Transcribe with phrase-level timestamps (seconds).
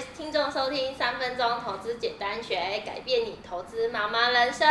[0.00, 2.56] 位听众收听三分钟投资简单学，
[2.86, 4.66] 改变你投资茫茫人生。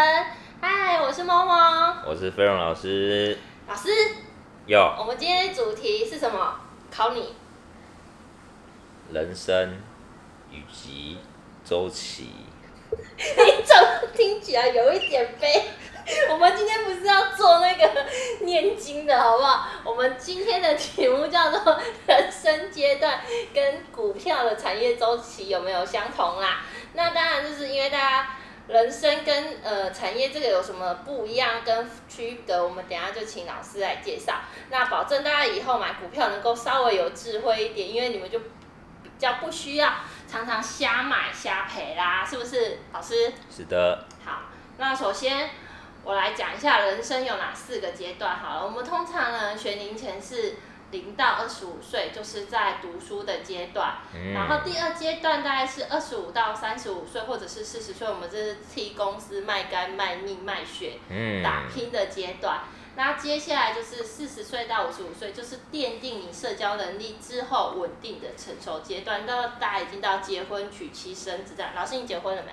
[0.59, 3.37] 嗨，我是萌萌，我是飞龙老师。
[3.67, 3.91] 老师，
[4.65, 4.79] 有。
[4.97, 6.59] 我们今天的主题是什么？
[6.89, 7.35] 考你。
[9.11, 9.77] 人生
[10.49, 11.19] 以及
[11.63, 12.31] 周期。
[12.89, 15.65] 你怎么听起来有一点悲？
[16.31, 18.05] 我们今天不是要做那个
[18.41, 19.67] 念经的好不好？
[19.83, 23.19] 我们今天的题目叫做 人生阶段
[23.53, 26.61] 跟股票的产业周期有没有相同啦？
[26.93, 28.27] 那当然就是因为大家
[28.67, 34.35] 人生跟呃产业这个有什么不一样跟区隔，我们等下就请老师来介绍。
[34.71, 39.93] 那保证大家以后买股票能够稍微有智慧一点，因为你们就比较不需要
[40.27, 42.79] 常常瞎买瞎赔啦，是不是？
[42.91, 43.31] 老师？
[43.55, 44.05] 是的。
[44.25, 44.41] 好，
[44.77, 45.49] 那首先。
[46.03, 48.65] 我来讲一下人生有哪四个阶段好了。
[48.65, 50.55] 我们通常呢，学龄前是
[50.91, 53.97] 零到二十五岁，就是在读书的阶段。
[54.15, 54.33] 嗯。
[54.33, 60.97] 然后第二阶段大概是二十五到三十五岁，或者是四十岁，我们这是替公司卖肝卖命卖血，
[61.43, 62.61] 打拼的阶段。
[62.95, 69.27] 那接下来就是四十岁到五十五岁，就是奠定你社交能力之后稳定的成熟阶段。
[69.27, 71.71] 到大家已经到结婚娶妻生子这样。
[71.75, 72.51] 老师，你结婚了没？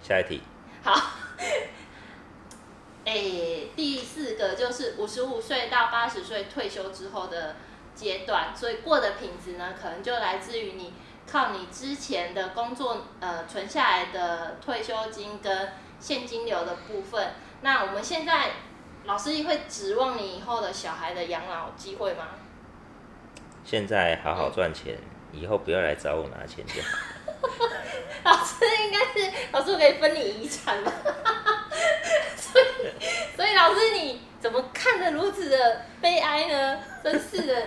[0.00, 0.40] 下一题。
[0.84, 0.94] 好。
[3.06, 3.14] 哎、
[3.74, 7.56] 第四个就是五十五岁到八十岁退休之后的
[7.94, 10.92] 阶段，所以过的品质呢，可能就来自于你
[11.26, 17.32] 靠你之前的工作呃存下来的退休金跟现金流的部分。
[17.62, 18.50] 那我们现在
[19.04, 22.26] 老师会指望你以后的小孩的养老机会吗？
[23.64, 24.98] 现在好好赚钱，
[25.32, 26.88] 以后不要来找我拿钱就好。
[28.24, 30.92] 老师应该是老师，我可以分你遗产吗？
[32.36, 36.78] 所以，所以老师你怎么看得如此的悲哀呢？
[37.02, 37.66] 真是的。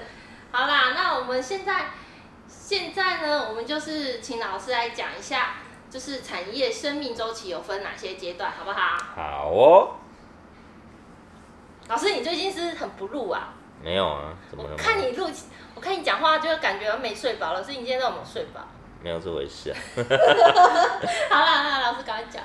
[0.51, 1.91] 好啦，那我们现在
[2.47, 5.55] 现在呢，我们就是请老师来讲一下，
[5.89, 8.97] 就是产业生命周期有分哪些阶段，好不好？
[9.15, 9.95] 好哦。
[11.87, 13.53] 老师，你最近是，是很不录啊？
[13.81, 14.71] 没有啊，怎么了？
[14.73, 15.29] 我看你录，
[15.81, 17.53] 我看你讲话就感觉没睡饱。
[17.55, 18.61] 老师，你今天都有没有睡饱？
[19.01, 19.75] 没有这回事啊！
[21.31, 22.43] 好了，那老师赶快讲。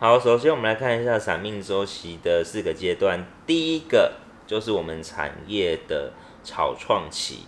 [0.00, 3.26] 好，首先我们来看一下产命周期的四个阶段。
[3.46, 4.14] 第一个
[4.46, 6.12] 就是我们产业的
[6.42, 7.44] 草创期。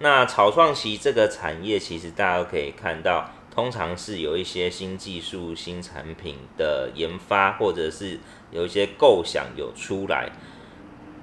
[0.00, 8.20] 那草创期这个产业，其实大家都可以看到，通常是有一些新技术、新产品的研发，或者是
[8.50, 10.28] 有一些构想有出来。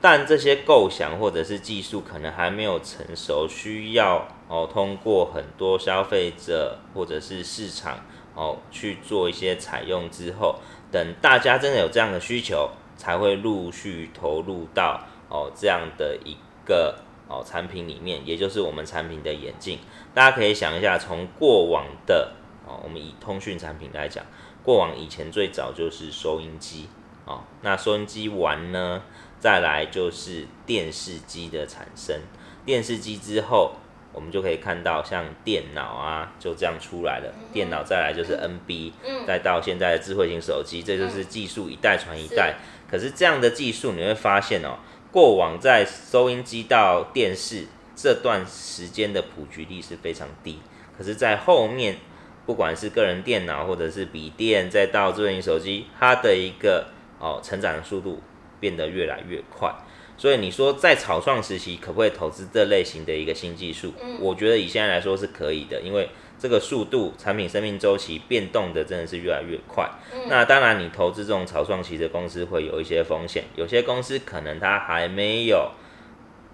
[0.01, 7.99] 但这些构想或者是技术可能还没有成熟，需要哦通过很多消费者或者是市场
[8.33, 10.55] 哦去做一些采用之后，
[10.89, 19.79] 等大家真的有这样的需求，才会陆续投入到哦这样的一个哦产品里面，也就是我们产品的演进。
[20.13, 22.31] 大家可以想一下，从过往的
[22.65, 24.25] 哦，我们以通讯产品来讲，
[24.63, 26.87] 过往以前最早就是收音机
[27.29, 29.03] 哦，那收音机完呢？
[29.39, 32.19] 再来就是电视机的产生，
[32.65, 33.75] 电视机之后，
[34.11, 37.33] 我们就可以看到像电脑啊，就这样出来了。
[37.53, 38.91] 电脑再来就是 NB，
[39.25, 42.55] 再到现在的智慧型手机，这就是技术一代传一代。
[42.89, 44.79] 可是这样的技术你会发现哦，
[45.11, 50.59] 过往在收音机到电视这段时间的普及率是非常低，
[50.97, 51.97] 可是，在后面
[52.45, 56.87] 不管是个人电脑或者是笔电，再到智慧型手机，它的一个
[57.19, 58.21] 哦成长的速度。
[58.61, 59.73] 变得越来越快，
[60.17, 63.93] 所以你说在草创时期可不可以投资这类型的一个新技术？
[64.03, 69.89] 嗯，我觉得以现在来说是可以的，因为这个速度、产品生命周期变动的真的是越来越快。
[70.13, 75.71] 嗯，那当然，你投资这种草创期的公司会有一些风险，有些公司可能它还没有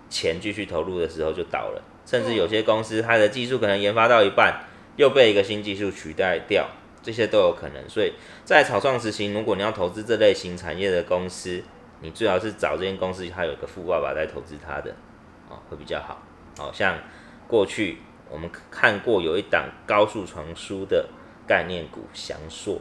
[0.08, 4.66] 钱继续投入的时候就倒了，甚至有些公司它的技术可能研发到一半
[4.96, 6.70] 又被一个新技术取代掉，
[7.06, 7.88] 这些都有可能。
[7.88, 11.64] 所以在草创时期，如果你要投资这类型产业的公司，
[12.02, 14.92] 你最好是找这间公司，它有一个富爸爸在投资它的，
[15.48, 16.18] 哦，会比较好。
[16.58, 16.98] 好像
[17.48, 18.00] 过去
[18.32, 21.08] 我们看过有一档高速传输的
[21.48, 22.80] 概念股翔硕，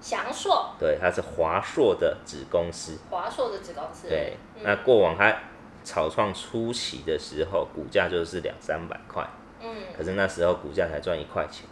[0.00, 4.36] 翔硕，对，它是华硕的子公司，华硕的子公司，对。
[4.62, 5.34] 那过往它
[5.82, 9.26] 草创初期的时候，股价就是两三百块，
[9.60, 11.66] 嗯，可是那时候股价才赚一块钱，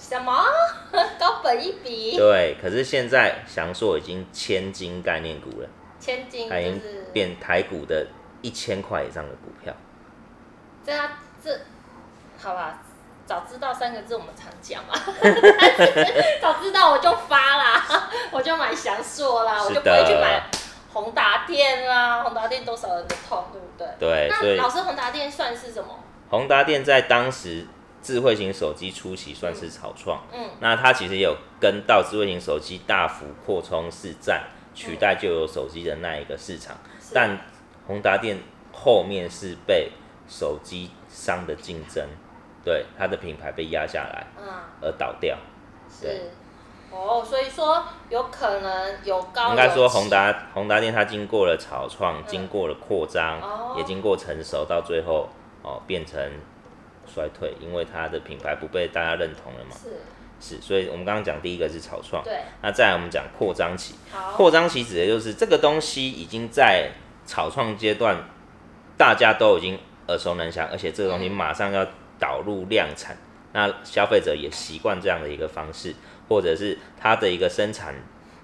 [0.00, 0.32] 什么
[1.20, 2.16] 高本一笔？
[2.16, 5.68] 对，可是现在翔硕已经千金概念股了。
[6.00, 6.80] 千金，它已经
[7.12, 8.06] 变台股的
[8.40, 9.72] 一千块以上的股票。
[10.82, 11.10] 这样，
[11.44, 11.50] 这，
[12.42, 12.80] 好吧，
[13.26, 14.94] 早知道三个字我们常讲嘛。
[16.40, 20.42] 早知道我就发啦， 我就买翔硕啦，我就不会去买
[20.94, 22.22] 宏达电啦。
[22.22, 24.28] 宏达电多少人的痛，对不对？
[24.40, 25.90] 对，那老师，宏达电算是什么？
[26.30, 27.66] 宏达电在当时
[28.02, 34.44] 智慧型手机初期算是草创，嗯，那它其实也有跟到智慧型手机大幅扩充市占，
[34.74, 37.38] 取代旧有手机的那一个市场，嗯、但
[37.86, 38.38] 宏达电
[38.72, 39.92] 后面是被
[40.26, 42.02] 手机商的竞争，
[42.64, 44.48] 对它的品牌被压下来，嗯，
[44.80, 45.36] 而倒掉，
[46.00, 46.10] 对。
[46.10, 46.30] 是，
[46.90, 55.28] 哦，所以说有可能有高，应该说宏达宏达电它经过了草创，经过了扩张，也经过成熟，到最后
[55.62, 56.18] 哦变成。
[57.12, 59.74] 衰退，因为它的品牌不被大家认同了嘛。
[60.40, 62.40] 是，是，所以我们刚刚讲第一个是草创，对。
[62.62, 63.94] 那再来我们讲扩张期，
[64.34, 66.90] 扩张期指的就是这个东西已经在
[67.26, 68.16] 草创阶段，
[68.96, 69.78] 大家都已经
[70.08, 71.86] 耳熟能详，而且这个东西马上要
[72.18, 73.18] 导入量产，嗯、
[73.52, 75.94] 那消费者也习惯这样的一个方式，
[76.28, 77.94] 或者是它的一个生产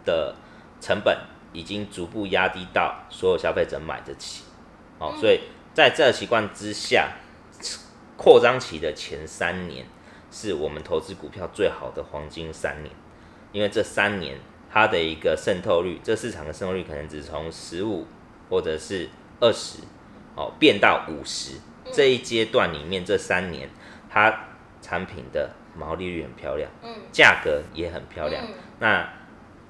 [0.04, 0.34] 的
[0.80, 1.16] 成本
[1.54, 4.44] 已经逐步压低到所有消费者买得起，
[4.98, 5.40] 哦，嗯、所以
[5.72, 7.08] 在这个习惯之下。
[8.16, 9.86] 扩张期的前三年
[10.30, 12.94] 是我们投资股票最好的黄金三年，
[13.52, 14.38] 因为这三年
[14.70, 18.06] 它的一个渗透率，这市场的渗透率可能只从十五
[18.48, 19.08] 或者是
[19.40, 19.80] 二十
[20.34, 21.58] 哦变到五十，
[21.92, 23.68] 这一阶段里面这三年
[24.08, 24.46] 它
[24.80, 28.44] 产品的毛利率很漂亮，嗯，价格也很漂亮，
[28.80, 29.08] 那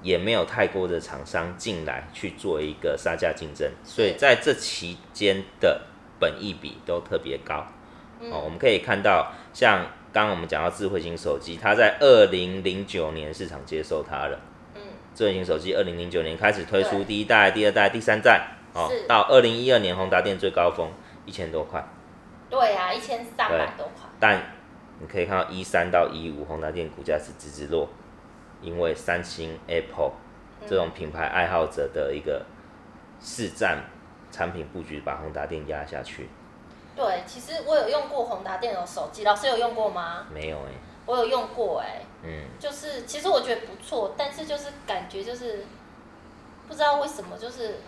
[0.01, 5.81] 也没有太多的厂商进来去做一个杀价竞争，所以在这期间的
[6.19, 7.65] 本益比都特别高。
[8.19, 14.39] 哦，我们可以看到，像刚刚我们讲到智慧型手机，它在二零零九年市场接受它了。
[14.75, 14.81] 嗯，
[15.13, 20.89] 智慧型手机二零零九年开始推出第一代、第二代、第三代，哦，到二零一二年宏达电最高峰
[21.25, 21.85] 一千多块。
[22.49, 24.09] 对啊，一千三百多块。
[24.19, 24.41] 但
[24.99, 27.87] 你可以看到一三到一五宏达电股价是直直落，
[28.61, 30.13] 因为三星、Apple
[30.65, 32.45] 这种品牌爱好者的一个
[33.21, 33.83] 市占
[34.31, 36.29] 产品布局，把宏达电压下去。
[36.97, 40.25] 对，其实我有用过宏达电脑手机，老师有用过吗？
[40.33, 40.77] 没有哎、欸。
[41.05, 42.05] 我有用过哎、欸。
[42.23, 42.43] 嗯。
[42.59, 45.63] 就是其实我觉得不错，但是就是感觉就是
[46.67, 47.79] 不知道为什么就是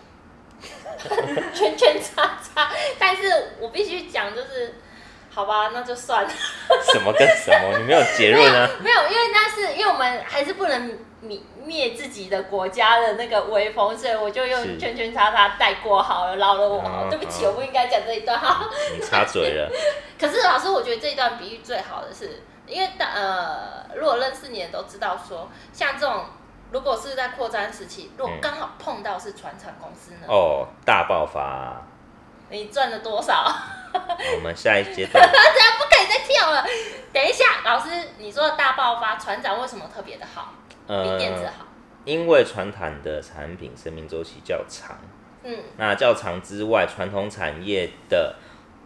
[1.52, 4.76] 圈圈叉叉，但是我必须讲就是。
[5.32, 6.30] 好吧，那就算了。
[6.92, 7.78] 什么跟什么？
[7.78, 8.68] 你没有结论啊？
[8.82, 16.78] 没有，因为那是因为我们还是不能灭灭自己的国家的那个威风，所以我就用圈圈叉叉带过好了，饶了我。
[16.80, 18.68] 哦、对不起，哦、我不应该讲这一段哈。
[18.96, 19.70] 你插嘴了。
[20.18, 26.24] 可是老师，我觉得这一段比喻最好的是，因为呃，如果认识你的都知道说，像这种
[26.70, 30.26] 如果是在扩张时期，如果刚好碰到是船厂公司呢？
[30.28, 31.82] 哦，大爆发。
[32.48, 33.46] 你赚了多少？
[34.36, 36.64] 我们 下一阶段，这样不可以再跳了。
[37.12, 40.52] 等一下，老师，你说的大爆发，船长为什么特别的好？
[40.86, 41.66] 呃，比电子好。
[42.04, 44.96] 因为传产的产品生命周期较长。
[45.44, 45.56] 嗯。
[45.76, 48.36] 那较长之外，传统产业的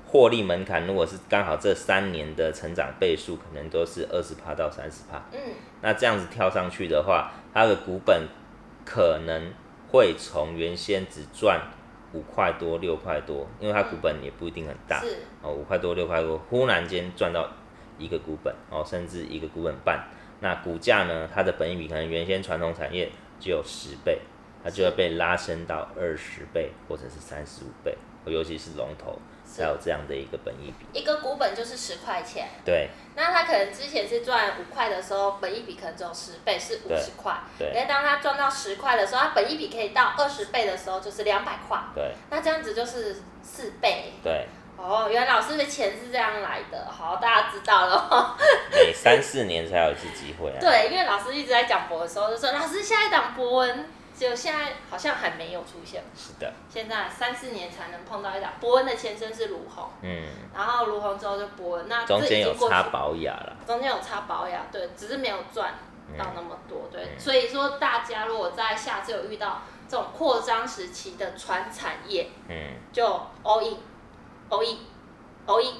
[0.06, 5.22] 获利门槛，如果是刚好这三年的成长倍数，可能都是二十趴到三十趴。
[5.32, 5.38] 嗯。
[5.82, 8.26] 那这样子跳上去的话，它的股本
[8.84, 9.52] 可能
[9.90, 11.60] 会从原先只赚。
[12.12, 17.44] 五块多六块多，因为它股本也不一定很大，是哦，五块多六块多，忽然间赚到
[17.98, 20.06] 一个股本哦，甚至一个股本半，
[20.44, 23.10] 那股价呢，它的本益比可能原先传统产业
[23.40, 24.20] 只有十倍，
[24.62, 27.96] 它就要被拉升到二十倍或者是三十五倍，
[28.26, 29.18] 尤其是龙头。
[29.46, 32.48] 才有这样的一个本益比，一个股本就是十块钱。
[32.64, 32.88] 对。
[33.14, 37.38] 那他可能之前是赚五块的时候，本益比可能只有十倍，是五十块。
[37.58, 37.68] 对。
[37.68, 41.78] 因为当他赚到十块的时候，他本益比可以到二十倍的时候，就是两百块。
[41.94, 42.14] 对。
[42.30, 44.12] 那这样子就是四倍。
[44.24, 44.46] 对。
[44.76, 48.36] 哦，原来老师的钱是这样来的，好，大家知道了。
[48.70, 50.56] 每三四年才有一次机会啊。
[50.60, 53.88] 对，因为老师一直在讲博的时候就说，老师下一档博文。
[54.16, 56.00] 就现在好像还没有出现。
[56.16, 56.52] 是的。
[56.72, 58.52] 现在三四年才能碰到一档。
[58.60, 59.90] 博恩的前身是卢鸿。
[60.02, 60.28] 嗯。
[60.54, 63.56] 然后卢鸿之后就博恩，那中间有插保雅了。
[63.66, 65.74] 中间有插保雅，对，只是没有赚
[66.16, 67.02] 到那么多，对。
[67.02, 72.54] 嗯、所以说，大家如果在下次有遇到这种扩张时期的传产业，嗯，
[72.92, 73.04] 就
[73.42, 73.60] all
[74.50, 75.74] in，all in，all in。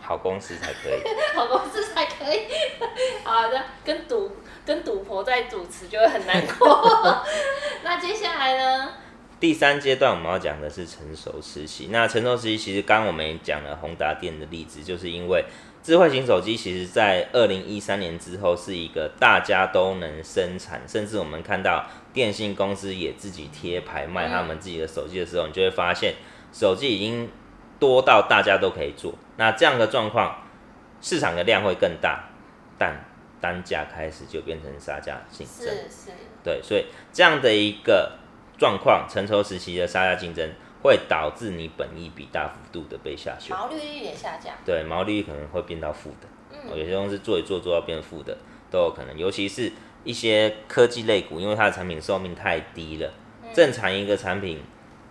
[0.00, 1.02] 好公司才可以。
[1.34, 2.46] 好公司才可以。
[3.24, 4.32] 好的，跟赌。
[4.64, 7.24] 跟赌婆在主持就会很难过。
[7.82, 8.92] 那接下来呢？
[9.40, 11.88] 第三阶段我们要讲的是成熟时期。
[11.90, 15.42] 那成熟时期其实刚刚我们也讲了宏达电的例子，就是因为
[15.82, 26.14] 智慧型手机其实在二零一三年之后是一个大家都能生产，甚至我们看到电信公司也自己贴牌卖他们自己的手机的时候，你就会发现
[26.52, 27.30] 手机已经
[27.78, 29.14] 多到大家都可以做。
[29.36, 30.42] 那这样的状况，
[31.00, 32.24] 市场的量会更大，
[32.76, 33.04] 但
[33.40, 38.18] 单价开始就变成杀价竞争，是是，对，所以这样的一个
[38.58, 40.50] 状况，成熟时期的杀价竞争
[40.82, 48.36] 会导致你本益比大幅度的被下修，毛利率也下降，对，毛利率可能会变到负的，嗯，有些公司做一做做到变负的
[48.70, 53.12] 都有可能，尤其是一些科技类股，因为它的产品寿命太低了，
[53.54, 54.60] 正常一个产品。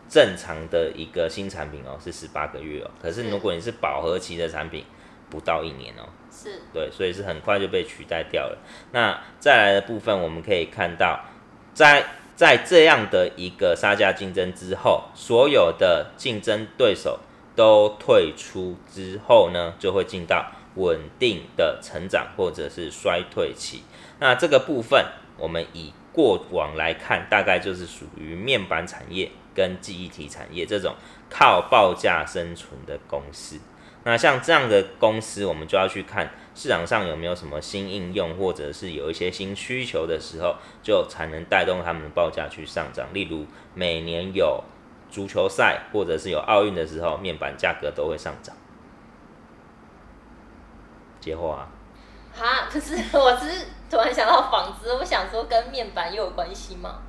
[0.10, 2.90] 正常的一个新产品哦，是十八个月哦。
[3.02, 4.86] 可是如果你是饱和期的产品，
[5.30, 6.08] 不到一年哦。
[6.32, 6.62] 是。
[6.74, 8.58] 对，所以是很快就被取代掉了。
[8.92, 11.26] 那再来的部分，我们可以看到，
[11.74, 17.20] 在在这样的一个杀价竞争之后，所有的竞争对手
[17.56, 23.84] 都退出之后呢，就会进到稳定的成长或者是衰退期。
[24.20, 25.04] 那这个部分，
[25.38, 29.32] 我们以过往来看，大概就是属于面板产业。
[29.58, 30.94] 跟记忆体产业这种
[31.32, 33.60] 靠报价生存的公司，
[34.04, 43.08] 那像这样的公司，我们就要去看市场上有没有什么新应用，或者是有一些新需求的时候，就才能带动他们的报价去上涨。
[43.14, 44.64] 例如每年有
[45.10, 48.56] 足球赛，或者是有奥运的时候，面板价格都会上涨。
[51.20, 51.68] 接话啊，
[52.32, 57.00] 哈可是我只是突然想到纺织，我想说跟面板又有关系吗？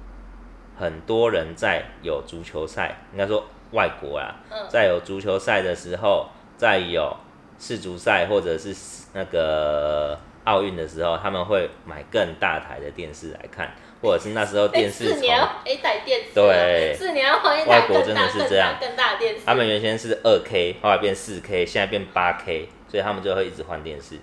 [0.78, 4.35] 很多人在有足球赛，应该说外国啦，
[4.68, 7.16] 在有足球赛的时候，在有
[7.58, 8.75] 世足赛或者是
[9.12, 19.40] 那个奥运的时候，他们会买更大台的电视来看，或者是那时候电视四年要一台电视，对，四年要换一台外国真的是这样，更大的电视。
[19.44, 24.20] 他们原先是二 K，后来变四 K，现在变八 K，所以他们就会一直换电视。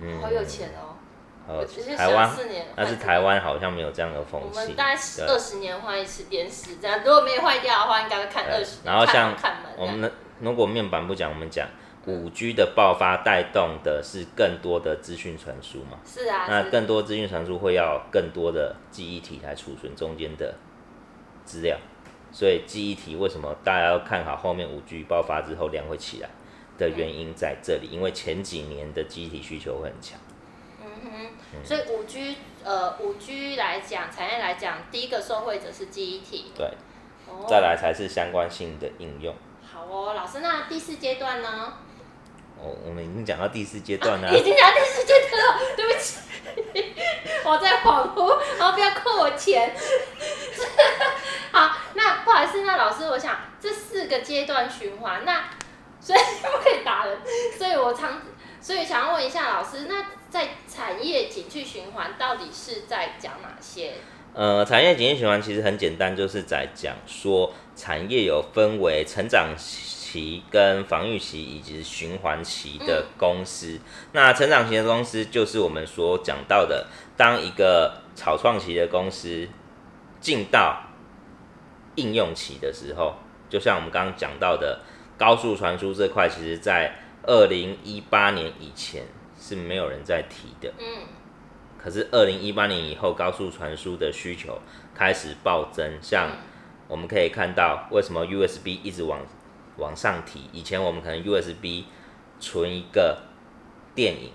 [0.00, 0.89] 嗯，好有钱哦。
[1.52, 1.66] 呃，
[1.96, 2.30] 台湾，
[2.76, 4.60] 但是台湾好像没有这样的风气。
[4.60, 8.84] 我们大概二十年换一次电视，这样如果没有坏掉的话，应该会看二十年。
[8.84, 9.34] 然后像
[9.76, 11.66] 我们，如果面板不讲，我们讲
[12.06, 15.98] 五 G 的爆发带动的是更多的资讯传输嘛？
[16.06, 16.46] 是啊。
[16.48, 20.54] 那更多资讯传输会要更多的记忆体来储存中间的
[21.44, 21.76] 资料，
[22.30, 26.30] 所以记忆体为什么大家要看好后面五 G 爆发之后量会起来
[26.78, 30.16] 的原因在这里，因为前几年的记忆体需求会很强。
[31.02, 36.66] 嗯，所以五 G 呃五 G 来讲，产业来讲，第一个受惠者是记忆体，对，
[37.26, 39.34] 哦，再来才是相关性的应用。
[39.72, 41.72] 好哦，老师，那第四阶段呢？
[42.58, 46.18] 哦，我们已经讲到第四阶段了，啊，已经讲到第四阶段了，对不起，
[47.44, 49.74] 我在恍惚，然后不要扣我钱。
[51.52, 55.44] 好，那不好意思，那老师，我想这四个阶段循环，那
[56.00, 57.18] 所以 不可以打人，
[57.56, 58.20] 所以我常。
[58.62, 63.94] 所以想要问一下老师，那在产业景气循环到底是在讲哪些？
[64.32, 73.72] 呃，产业景气循环其实很简单，就是在讲说产业有分为成长期、跟防御期以及循环期的公司。
[73.72, 73.80] 嗯、
[74.12, 79.48] 那成长期的公司就是我们所讲到的，当一个草创期的公司
[80.20, 80.80] 进到
[81.96, 83.16] 应用期的时候，
[83.48, 84.82] 就像我们刚刚讲到的
[85.18, 86.94] 高速传输这块，其实在
[87.24, 89.02] 二零一八年以前
[89.50, 91.08] 是没有人在提的，嗯，
[91.76, 94.60] 可是二零一八年以后，高速传输的需求
[94.94, 95.98] 开始暴增。
[96.00, 96.30] 像
[96.86, 99.18] 我们可以看到，为什么 USB 一直往
[99.76, 100.48] 往上提？
[100.52, 101.86] 以前我们可能 USB
[102.38, 103.22] 存一个
[103.92, 104.30] 电影，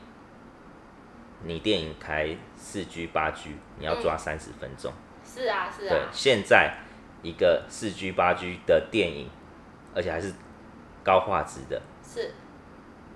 [1.46, 5.24] 你电影开四 G 八 G，你要抓三十分钟，嗯。
[5.24, 5.90] 是啊，是啊。
[5.92, 6.80] 对，现在
[7.24, 9.30] 一个四 G 八 G 的电影，
[9.96, 10.34] 而且还是
[11.06, 12.34] 高画质的，是。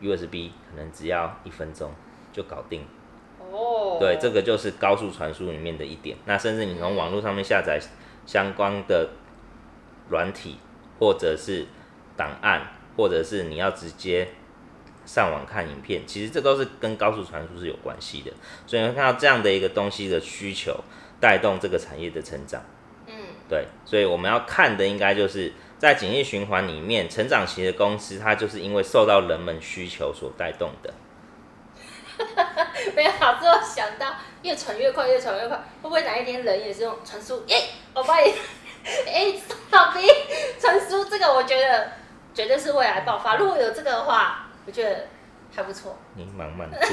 [0.01, 1.91] USB 可能只要一分钟
[2.31, 2.85] 就搞定。
[3.39, 6.17] 哦，对，这个就是高速传输里面的一点。
[6.25, 7.79] 那甚至你从网络上面下载
[8.25, 9.09] 相关的
[10.09, 10.57] 软体，
[10.99, 11.65] 或者是
[12.15, 14.29] 档案，或者是你要直接
[15.05, 18.31] 上网看影片，其实这都是跟高速传输是有关系的。
[18.67, 20.83] 所以你会看到这样的一个东西的需求，
[21.19, 22.61] 带动这个产业的成长。
[23.07, 23.13] 嗯，
[23.47, 25.51] 对，所以我们要看的应该就是。
[25.79, 30.93] 在景气循环里面，成长型的公司，它就是因为受到人们需求所带动的。
[32.93, 37.41] 没有，好，之后想到越传越快，越传越快，会不会哪一天人也是用传输？
[37.47, 38.29] 耶、欸，我帮你，
[39.07, 40.05] 哎、欸，好兵
[40.59, 41.91] 传输这个，我觉得
[42.33, 43.37] 绝对是未来爆发。
[43.37, 45.07] 如果有这个的话，我觉得
[45.55, 45.97] 还不错。
[46.15, 46.89] 你慢慢做，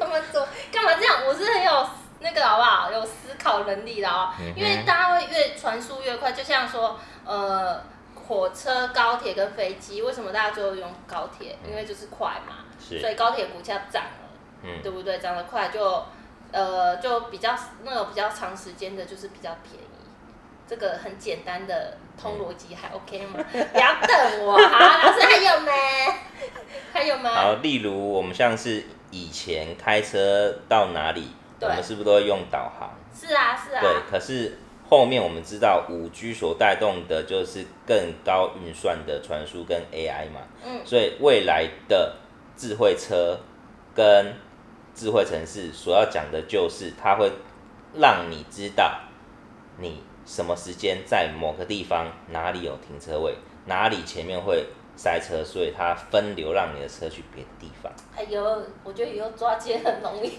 [0.00, 1.24] 慢慢做，干嘛这样？
[1.24, 1.88] 我是很有
[2.18, 2.90] 那个好不好？
[2.90, 4.30] 有思考能力的哦。
[4.40, 7.93] 嗯、因为大家会越传输越快，就像说，呃。
[8.26, 11.56] 火车、高铁跟飞机，为什么大家最后用高铁？
[11.68, 14.28] 因为就是快嘛，所以高铁股价涨了，
[14.62, 15.18] 嗯，对不对？
[15.18, 16.02] 涨得快就，
[16.50, 19.86] 呃，就比较那个比较长时间的，就是比较便宜。
[20.66, 23.38] 这个很简单的通逻辑，还 OK 吗？
[23.52, 25.72] 嗯、 不要瞪我，好，老师还有吗？
[26.94, 27.30] 还有吗？
[27.30, 31.28] 好，例如我们像是以前开车到哪里，
[31.60, 32.90] 我们是不是都会用导航？
[33.14, 33.80] 是啊，是啊。
[33.82, 34.58] 对，可是。
[34.96, 42.14] 后面我们知道五 G 所带动的就是更高运算的传输跟 AI 嘛，嗯，所以未来的
[42.56, 43.36] 智慧车
[43.92, 44.32] 跟
[44.94, 47.28] 智慧城市所要讲的就是，它会
[47.94, 49.00] 让你知道
[49.78, 53.34] 你什么时间在某个地方哪里有停车位，
[53.66, 57.92] 哪里前面会塞车，所以它分流让你的车去别的地方。
[58.16, 60.30] 哎呦，我觉得以后抓奸很容易，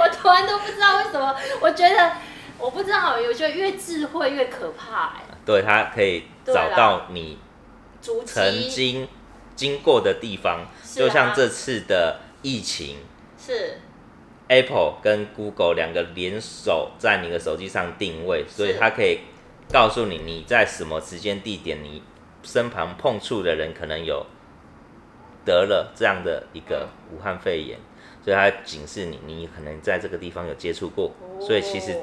[0.00, 2.12] 我突然都不知道为什么，我觉得
[2.58, 5.24] 我不知道，我觉得越智慧越可怕哎。
[5.44, 7.38] 对，它可以找到你
[8.24, 9.06] 曾经
[9.54, 12.98] 经过的地方，就像这次的疫情，
[13.38, 13.78] 是
[14.48, 19.20] Apple 跟 Google 两个联手在你的手机上定位，所以它可以
[19.70, 22.02] 告诉你你在什么时间地点，你
[22.42, 24.26] 身旁碰触的人可能有
[25.44, 27.78] 得了这样的一个武汉肺炎，
[28.24, 31.96] 所以它警示你，你可能在这个地方有接触过，所以其实。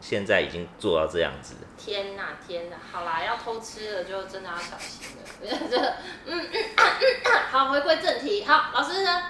[0.00, 1.54] 现在已经做到这样子。
[1.76, 2.76] 天哪，天哪！
[2.92, 5.22] 好啦，要偷吃了就真的要小心了。
[5.70, 5.76] 这
[6.26, 8.44] 嗯嗯啊嗯啊，好，回归正题。
[8.44, 9.22] 好，老师呢？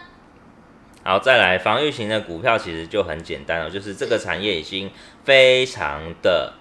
[1.04, 4.90] 好，再来防御型的股票其实就很简单了，就是这个产业已经
[5.24, 6.54] 非常的，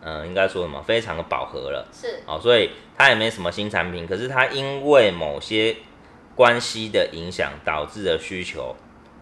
[0.00, 0.82] 嗯、呃，应该说什么？
[0.82, 1.86] 非常的饱和了。
[1.92, 2.22] 是。
[2.26, 5.76] 哦，所以它也没什么新产品，可是它因为某些
[6.34, 8.74] 关系的影响，导致的需求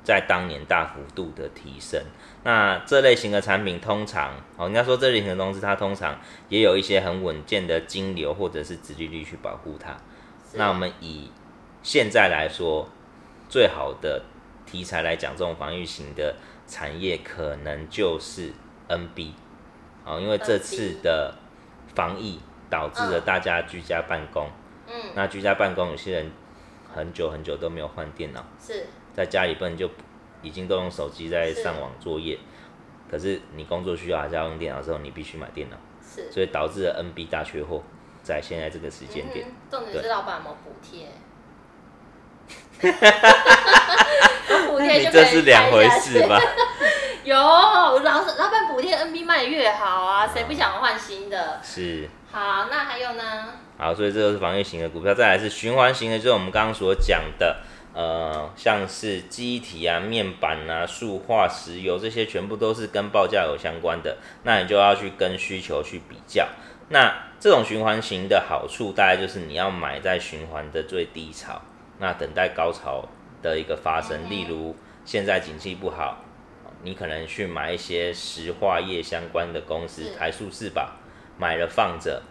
[0.05, 2.01] 在当年大幅度的提升。
[2.45, 6.19] 那这类型的产品通常，哦，应该说这类型的东西，它通常
[6.49, 9.97] 也有一些很稳健的金流或者是殖利率去保护它。
[10.55, 11.31] 那我们以
[11.85, 12.89] 现在来说，
[13.49, 14.25] 最好的
[14.67, 16.35] 题材来讲，这种防御型的
[16.67, 18.53] 产业可能就是
[18.89, 19.31] NB，
[20.05, 21.35] 哦，因为这次的
[21.95, 24.49] 防疫导致了大家居家办公。
[24.89, 24.95] 嗯。
[25.15, 26.33] 那居家办公，有些人
[26.93, 29.89] 很久很久都没有换电脑，是在家里不能就。
[30.43, 32.39] 已经都用手机在上网作业，
[33.11, 37.83] 可是你工作需要还是要用电脑的时候，你必须买电脑，是，所以导致了 NB 大缺货，
[38.23, 39.47] 在现在这个时间点。
[39.71, 41.09] 重点是老板有没有补贴？
[44.69, 46.41] 补贴就这是两回事吧？
[47.23, 51.61] 有，老老板补贴，NB 卖越好啊，谁不想换新的？
[51.63, 52.09] 是。
[52.33, 53.51] 好，那还有呢？
[53.79, 57.59] 好，所以这个是防御型的股票，再来是循环型的，就是我们刚刚所讲的。
[57.95, 64.17] 呃，像是记忆体啊、面板啊、塑化、石油这些，全部都是跟报价有相关的。
[64.45, 66.49] 那你就要去跟需求去比较。
[66.89, 71.61] 那这种循环型的好处，大概就是你要买在循环的最低潮，
[71.99, 73.07] 那等待高潮
[73.43, 74.31] 的一个发生。
[74.31, 74.75] 例如
[75.05, 76.25] 现在景气不好，
[76.83, 80.97] 你可能去买一些石化业相关的公司，台塑、是吧，
[81.37, 82.23] 买了放着，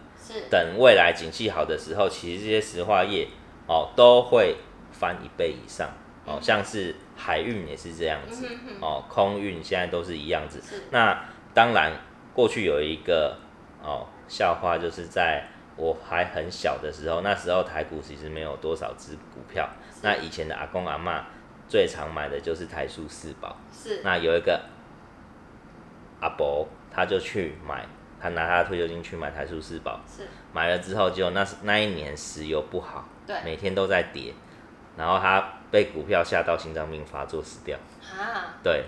[0.50, 3.28] 等未来景气好的时候，其实这些石化业
[3.68, 4.56] 哦都会。
[4.92, 5.88] 翻一倍以上，
[6.24, 8.46] 哦，像是海运也是这样子，
[8.80, 10.62] 哦，空运现在都是一样子。
[10.90, 11.24] 那
[11.54, 11.92] 当然，
[12.32, 13.36] 过去有一个
[13.82, 15.44] 哦笑话，就是在
[15.76, 19.68] 我还很小的时候，那时候台股其实没有多少只股票。
[20.02, 21.24] 那以前的阿公阿妈
[21.68, 23.56] 最常买的就是台塑四宝。
[23.72, 24.02] 是。
[24.04, 24.60] 那有一个
[26.20, 27.86] 阿伯，他就去买，
[28.20, 30.00] 他拿他的退休金去买台塑四宝。
[30.06, 30.28] 是。
[30.52, 34.34] 买了之后，就那那一年石油不好，对，每天都在跌。
[34.96, 37.78] 然后他被股票吓到心脏病发作死掉。
[38.02, 38.84] 啊，对，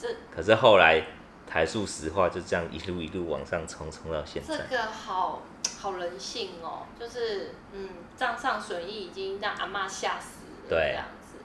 [0.00, 1.02] 这可是后来
[1.46, 4.56] 台塑石化就这样一路一路往上冲，冲到现在。
[4.56, 5.42] 这个好
[5.80, 10.68] 好人性哦，就是嗯，账上损益已经让阿妈吓死了。
[10.68, 11.36] 对，这样子。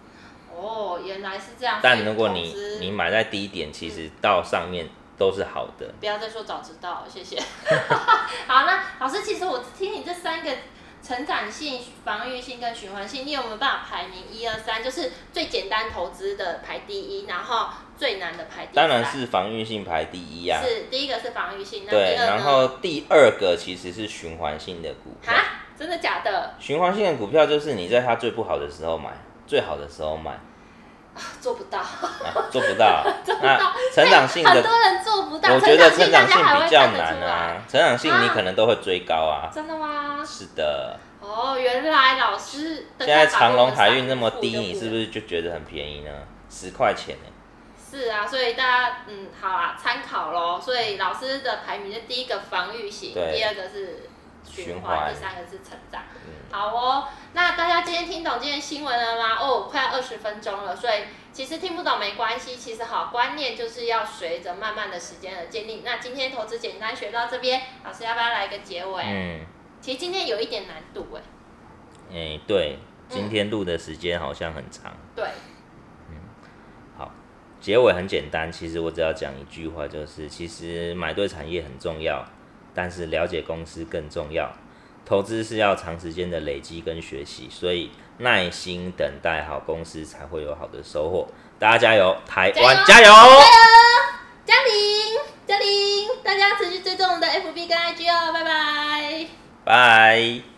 [0.55, 1.79] 哦，原来是这样。
[1.81, 5.91] 但如果你你买在低点，其实到上面都是好的。
[5.99, 7.41] 不要再说早知道，谢谢。
[8.47, 10.51] 好，那老师，其实我听你这三个。
[11.05, 14.81] 成长性、防御性跟循环性，你有没有办法排名一二三？
[14.81, 18.73] 就是最简单投资的排第一，然后最难的排第。
[18.73, 20.63] 当然是防御性排第一呀、啊。
[20.65, 25.33] 是第一个是防御性，那对，然后第二个其实是循环性的股票。
[25.33, 26.53] 啊真的假的？
[26.59, 29.09] 循环性的股票就是你在它最不好的时候买，
[29.45, 30.39] 最好的时候买。
[31.41, 33.05] 做不到，啊、做不到。
[33.41, 35.53] 那成长性的， 很多人做不到。
[35.53, 37.61] 我觉得成长性比较难啊。
[37.69, 39.49] 成长性你可能都会追高啊。
[39.53, 40.23] 真的吗？
[40.25, 40.99] 是的。
[41.19, 42.87] 哦，原来老师。
[42.99, 46.11] 现在长隆海运那么低，你是不是就觉得很便宜呢？
[46.49, 47.29] 十块钱呢？
[47.89, 50.59] 是啊，所以大家嗯，好啊，参考咯。
[50.59, 54.09] 所以老师的排名是第一个防御型，第二个是
[54.43, 56.01] 循环，第三个是成长。
[56.51, 59.37] 好哦，那大家今天听懂今天新闻了吗？
[59.39, 60.93] 哦，快要二十分钟了，所以
[61.33, 65.81] 其实听不懂没关系，其实好观念就是要随着慢慢的时间而建立。
[65.83, 69.03] 那今天投资简单学到这边，老师要不要来一个结尾？
[69.03, 69.39] 嗯，
[69.81, 71.21] 其实今天有一点难度哎。
[72.11, 72.77] 哎、欸，对，
[73.09, 74.91] 今天录的时间好像很长。
[74.91, 75.25] 嗯、对，
[76.11, 76.15] 嗯，
[76.95, 77.11] 好，
[77.59, 82.23] 结尾很简单，其实我只要讲一句话，就是其实买对产业很重要，
[82.75, 84.51] 但是了解公司更重要。
[85.03, 91.27] 投资是要长时间的累积跟学习，所以耐心等待好公司才会有好的收获。
[91.59, 93.05] 大家加油，台湾加油！
[93.05, 93.13] 加油！
[94.45, 99.27] 嘉玲，嘉玲，大家持续追踪我们的 FB 跟 IG 哦，拜拜。
[99.63, 100.52] 拜。